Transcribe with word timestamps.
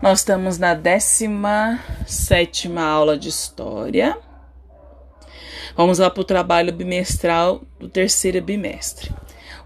Nós 0.00 0.20
estamos 0.20 0.58
na 0.58 0.74
17 0.74 2.72
aula 2.78 3.18
de 3.18 3.28
História. 3.28 4.16
Vamos 5.76 5.98
lá 5.98 6.08
para 6.08 6.20
o 6.20 6.24
trabalho 6.24 6.72
bimestral 6.72 7.62
do 7.80 7.88
terceiro 7.88 8.40
bimestre. 8.40 9.12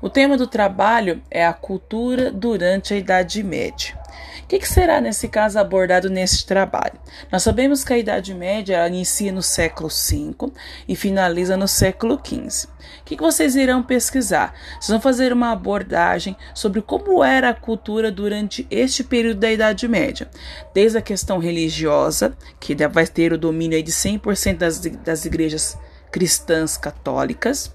O 0.00 0.08
tema 0.08 0.38
do 0.38 0.46
trabalho 0.46 1.22
é 1.30 1.45
a 1.45 1.53
cultura 1.53 2.32
durante 2.32 2.95
a 2.95 2.96
Idade 2.96 3.42
Média. 3.42 4.01
O 4.45 4.46
que, 4.46 4.58
que, 4.58 4.68
será, 4.68 5.00
nesse 5.00 5.29
caso, 5.29 5.59
abordado 5.59 6.09
neste 6.09 6.46
trabalho? 6.46 6.95
Nós 7.30 7.43
sabemos 7.43 7.84
que 7.84 7.93
a 7.93 7.98
Idade 7.98 8.34
Média 8.34 8.86
inicia 8.86 9.32
no 9.32 9.43
século 9.43 9.88
V 9.88 10.52
e 10.88 10.96
finaliza 10.96 11.56
no 11.56 11.68
século 11.68 12.20
XV. 12.23 12.68
O 13.00 13.05
que, 13.05 13.16
que 13.16 13.23
vocês 13.23 13.56
irão 13.56 13.82
pesquisar? 13.82 14.55
Vocês 14.73 14.88
vão 14.88 15.00
fazer 15.00 15.32
uma 15.32 15.52
abordagem 15.52 16.37
sobre 16.55 16.80
como 16.82 17.23
era 17.23 17.50
a 17.50 17.55
cultura 17.55 18.10
durante 18.10 18.66
este 18.70 19.05
período 19.05 19.41
da 19.41 19.52
Idade 19.52 19.87
Média, 19.88 20.30
desde 20.74 20.98
a 20.98 21.02
questão 21.02 21.38
religiosa, 21.38 22.37
que 22.59 22.74
vai 22.88 23.06
ter 23.06 23.33
o 23.33 23.38
domínio 23.38 23.83
de 23.83 23.92
100% 23.92 24.56
das, 24.56 24.78
das 24.78 25.24
igrejas 25.24 25.78
cristãs 26.12 26.77
católicas. 26.77 27.74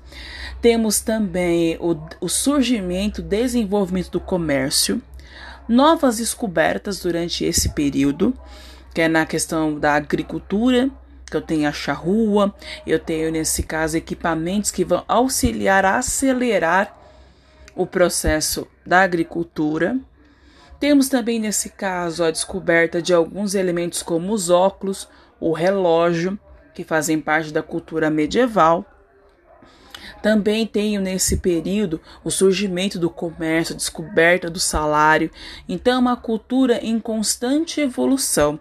Temos 0.62 1.02
também 1.02 1.78
o, 1.80 1.98
o 2.22 2.30
surgimento, 2.30 3.22
desenvolvimento 3.22 4.12
do 4.12 4.20
comércio, 4.20 5.02
novas 5.68 6.18
descobertas 6.18 7.00
durante 7.00 7.44
esse 7.44 7.70
período, 7.70 8.34
que 8.94 9.02
é 9.02 9.08
na 9.08 9.26
questão 9.26 9.78
da 9.78 9.94
agricultura, 9.94 10.90
que 11.30 11.36
eu 11.36 11.42
tenho 11.42 11.68
a 11.68 11.74
charrua, 11.74 12.56
eu 12.86 13.00
tenho 13.00 13.32
nesse 13.32 13.64
caso 13.64 13.98
equipamentos 13.98 14.72
que 14.72 14.86
vão 14.86 15.04
auxiliar 15.08 15.84
a 15.86 15.98
acelerar 15.98 16.98
o 17.76 17.86
processo 17.86 18.68
da 18.86 19.02
agricultura. 19.02 20.00
Temos 20.80 21.10
também 21.10 21.40
nesse 21.40 21.70
caso 21.70 22.24
a 22.24 22.32
descoberta 22.32 23.02
de 23.02 23.14
alguns 23.14 23.56
elementos 23.56 24.02
como 24.02 24.34
os 24.34 24.50
óculos, 24.50 25.08
o 25.40 25.52
relógio, 25.52 26.40
que 26.74 26.84
fazem 26.84 27.20
parte 27.20 27.52
da 27.52 27.62
cultura 27.62 28.10
medieval. 28.10 28.86
Também 30.22 30.66
tenho 30.66 31.00
nesse 31.00 31.38
período 31.38 32.02
o 32.24 32.32
surgimento 32.32 32.98
do 32.98 33.10
comércio, 33.10 33.74
a 33.74 33.78
descoberta 33.78 34.50
do 34.50 34.60
salário. 34.60 35.32
Então, 35.68 35.96
é 35.96 36.00
uma 36.00 36.18
cultura 36.18 36.80
em 36.84 37.00
constante 37.00 37.82
evolução. 37.82 38.60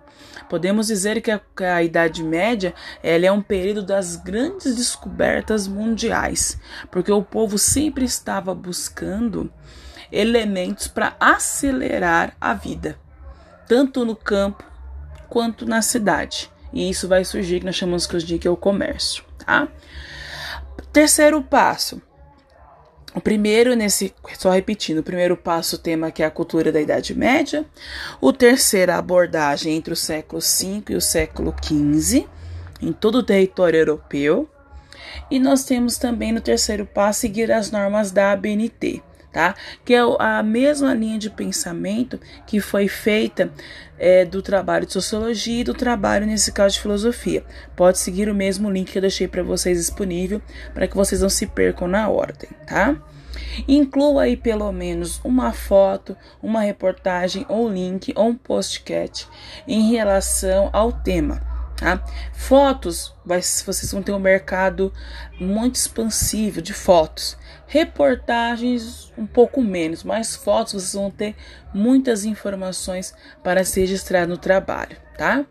Podemos 0.49 0.87
dizer 0.87 1.21
que 1.21 1.31
a, 1.31 1.41
que 1.57 1.65
a 1.65 1.83
Idade 1.83 2.23
Média 2.23 2.75
ela 3.03 3.27
é 3.27 3.33
um 3.33 3.43
período 3.43 3.83
das 3.83 4.17
grandes 4.17 4.77
descobertas 4.77 5.67
mundiais, 5.67 6.59
porque 6.91 7.11
o 7.11 7.23
povo 7.23 7.59
sempre 7.59 8.05
estava 8.05 8.55
buscando 8.55 9.51
elementos 10.13 10.87
para 10.87 11.17
acelerar 11.19 12.37
a 12.41 12.55
vida, 12.55 12.99
tanto 13.67 14.05
no 14.05 14.15
campo 14.15 14.65
quanto 15.29 15.67
na 15.67 15.83
cidade. 15.83 16.51
E 16.73 16.89
isso 16.89 17.09
vai 17.09 17.25
surgir 17.25 17.61
que 17.61 17.67
nós 17.67 17.75
chamamos 17.75 18.07
que 18.07 18.47
é 18.47 18.51
o 18.51 18.57
comércio, 18.57 19.25
tá? 19.39 19.69
Terceiro 20.93 21.43
passo. 21.43 22.01
O 23.15 23.21
primeiro, 23.21 23.75
nesse, 23.75 24.15
só 24.39 24.51
repetindo, 24.51 24.99
o 24.99 25.03
primeiro 25.03 25.39
passo, 25.39 25.77
o 25.77 25.79
tema 25.79 26.11
que 26.11 26.23
é 26.23 26.27
a 26.27 26.31
cultura 26.31 26.71
da 26.71 26.81
Idade 26.81 27.15
Média. 27.15 27.65
O 28.21 28.31
terceiro, 28.31 28.93
a 28.93 28.99
abordagem 28.99 29.75
entre 29.75 29.93
o 29.93 29.97
século 29.97 30.43
V 30.43 30.83
e 30.91 30.95
o 30.95 31.01
século 31.01 31.55
XV, 31.65 32.27
em 32.83 32.93
todo 32.93 33.17
o 33.17 33.23
território 33.23 33.79
europeu. 33.79 34.47
E 35.31 35.39
nós 35.39 35.65
temos 35.65 35.97
também 35.97 36.31
no 36.31 36.43
terceiro 36.43 36.85
passo 36.85 37.21
seguir 37.21 37.51
as 37.51 37.71
normas 37.71 38.11
da 38.11 38.33
ABNT, 38.33 39.03
tá? 39.37 39.55
Que 39.85 39.93
é 39.93 40.01
a 40.19 40.43
mesma 40.43 40.95
linha 40.95 41.19
de 41.19 41.29
pensamento 41.29 42.19
que 42.47 42.59
foi 42.59 42.89
feita 42.89 43.53
é, 43.99 44.25
do 44.25 44.41
trabalho 44.41 44.87
de 44.87 44.95
sociologia 44.95 45.61
e 45.61 45.65
do 45.65 45.75
trabalho, 45.75 46.25
nesse 46.25 46.51
caso, 46.51 46.77
de 46.77 46.81
filosofia. 46.81 47.45
Pode 47.77 47.99
seguir 47.99 48.31
o 48.31 48.35
mesmo 48.35 48.71
link 48.71 48.91
que 48.91 48.97
eu 48.97 49.03
deixei 49.03 49.29
para 49.29 49.43
vocês 49.43 49.77
disponível 49.77 50.41
para 50.73 50.89
que 50.89 50.97
vocês 50.97 51.21
não 51.21 51.29
se 51.29 51.47
percam 51.47 51.87
na 51.87 52.09
ordem, 52.09 52.49
tá? 52.67 52.97
Inclua 53.69 54.23
aí 54.23 54.39
pelo 54.39 54.73
menos 54.73 55.21
uma 55.23 55.53
foto, 55.53 56.17
uma 56.43 56.63
reportagem 56.63 57.45
ou 57.47 57.69
link 57.69 58.15
ou 58.17 58.29
um 58.29 58.35
postcat 58.35 59.29
em 59.69 59.91
relação 59.91 60.71
ao 60.73 60.91
tema. 60.91 61.56
Tá? 61.77 62.03
Fotos, 62.33 63.15
vocês 63.25 63.93
vão 63.93 64.03
ter 64.03 64.13
um 64.13 64.19
mercado 64.19 64.93
muito 65.39 65.75
expansivo 65.75 66.63
de 66.63 66.73
fotos. 66.73 67.37
Reportagens, 67.67 69.13
um 69.19 69.27
pouco 69.27 69.61
menos, 69.61 70.03
mas 70.03 70.35
fotos 70.35 70.73
vocês 70.73 70.95
vão 70.95 71.11
ter 71.11 71.37
muitas 71.75 72.25
informações 72.25 73.15
para 73.45 73.63
se 73.63 73.81
registrar 73.81 74.27
no 74.27 74.39
trabalho, 74.39 74.97
tá? 75.19 75.45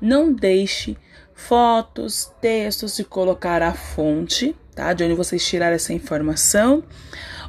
Não 0.00 0.32
deixe 0.32 0.96
fotos, 1.34 2.32
textos 2.40 2.98
e 2.98 3.04
colocar 3.04 3.60
a 3.60 3.74
fonte, 3.74 4.56
tá? 4.74 4.94
De 4.94 5.04
onde 5.04 5.14
vocês 5.14 5.46
tiraram 5.46 5.76
essa 5.76 5.92
informação 5.92 6.82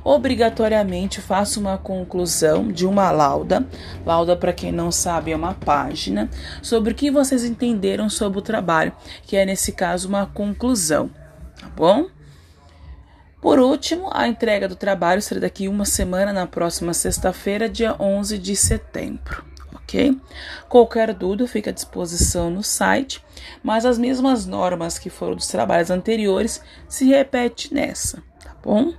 obrigatoriamente 0.07 1.19
faça 1.19 1.59
uma 1.59 1.78
conclusão 1.78 2.72
de 2.72 2.85
uma 2.85 3.12
lauda. 3.12 3.68
Lauda, 4.06 4.38
para 4.38 4.53
quem 4.53 4.72
não 4.72 4.90
sabe, 4.90 5.34
é 5.34 5.35
uma 5.35 5.53
página 5.53 6.29
sobre 6.62 6.94
o 6.94 6.95
que 6.95 7.12
vocês 7.12 7.44
entenderam 7.44 8.09
sobre 8.09 8.40
o 8.40 8.41
trabalho, 8.41 8.94
que 9.23 9.35
é 9.35 9.45
nesse 9.45 9.73
caso 9.73 10.07
uma 10.07 10.25
conclusão, 10.25 11.09
tá 11.59 11.68
bom? 11.75 12.07
Por 13.41 13.59
último, 13.59 14.09
a 14.13 14.29
entrega 14.29 14.69
do 14.69 14.78
trabalho 14.78 15.22
será 15.22 15.41
daqui 15.41 15.68
uma 15.68 15.84
semana, 15.84 16.31
na 16.31 16.47
próxima 16.47 16.94
sexta-feira, 16.94 17.68
dia 17.68 17.94
11 18.00 18.38
de 18.38 18.56
setembro, 18.56 19.44
ok? 19.75 20.18
Qualquer 20.69 21.13
dúvida 21.13 21.45
fica 21.50 21.69
à 21.69 21.74
disposição 21.74 22.50
no 22.50 22.63
site, 22.63 23.22
mas 23.62 23.85
as 23.85 23.97
mesmas 23.97 24.45
normas 24.45 24.97
que 24.97 25.09
foram 25.09 25.35
dos 25.35 25.47
trabalhos 25.47 25.91
anteriores 25.91 26.62
se 26.88 27.06
repete 27.07 27.74
nessa, 27.74 28.24
tá 28.41 28.56
bom? 28.63 28.94